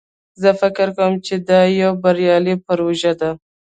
زه 0.41 0.49
فکر 0.61 0.87
کوم 0.97 1.13
چې 1.25 1.33
دا 1.49 1.59
یوه 1.81 1.99
بریالی 2.03 2.55
پروژه 2.65 3.13
ده 3.19 3.31